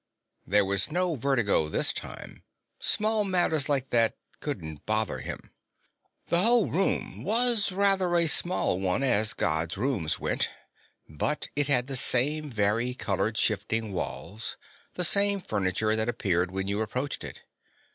[0.47, 2.41] There was no vertigo this time;
[2.79, 5.51] small matters like that couldn't bother him.
[6.25, 10.49] The whole room was rather a small one, as Gods' rooms went,
[11.07, 14.57] but it had the same varicolored shifting walls,
[14.95, 17.43] the same furniture that appeared when you approached it.